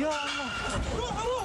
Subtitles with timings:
[0.00, 0.48] Ya Allah.
[0.96, 1.41] Ruh, ruh.